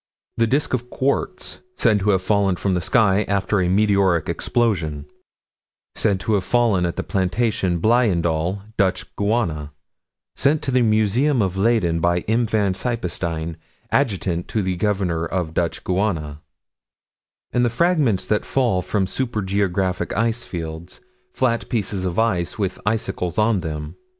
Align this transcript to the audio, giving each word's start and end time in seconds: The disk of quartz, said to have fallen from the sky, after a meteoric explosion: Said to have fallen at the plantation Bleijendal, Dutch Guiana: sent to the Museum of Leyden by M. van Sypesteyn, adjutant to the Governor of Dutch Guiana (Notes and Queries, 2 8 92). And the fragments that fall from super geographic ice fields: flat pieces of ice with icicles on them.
The 0.37 0.47
disk 0.47 0.73
of 0.73 0.89
quartz, 0.89 1.59
said 1.77 1.99
to 1.99 2.09
have 2.09 2.23
fallen 2.23 2.55
from 2.55 2.73
the 2.73 2.81
sky, 2.81 3.21
after 3.27 3.61
a 3.61 3.69
meteoric 3.69 4.29
explosion: 4.29 5.05
Said 5.93 6.19
to 6.21 6.33
have 6.33 6.43
fallen 6.43 6.87
at 6.87 6.95
the 6.95 7.03
plantation 7.03 7.79
Bleijendal, 7.79 8.63
Dutch 8.77 9.15
Guiana: 9.15 9.73
sent 10.35 10.63
to 10.63 10.71
the 10.71 10.81
Museum 10.81 11.39
of 11.43 11.55
Leyden 11.55 11.99
by 11.99 12.21
M. 12.21 12.47
van 12.47 12.73
Sypesteyn, 12.73 13.57
adjutant 13.91 14.47
to 14.47 14.63
the 14.63 14.75
Governor 14.75 15.23
of 15.23 15.53
Dutch 15.53 15.83
Guiana 15.83 16.41
(Notes 16.41 16.41
and 17.51 17.51
Queries, 17.51 17.51
2 17.51 17.53
8 17.53 17.53
92). 17.53 17.55
And 17.57 17.65
the 17.65 17.77
fragments 18.09 18.27
that 18.27 18.43
fall 18.51 18.81
from 18.81 19.05
super 19.05 19.43
geographic 19.43 20.17
ice 20.17 20.41
fields: 20.41 21.01
flat 21.31 21.69
pieces 21.69 22.05
of 22.05 22.17
ice 22.17 22.57
with 22.57 22.79
icicles 22.87 23.37
on 23.37 23.59
them. 23.59 23.95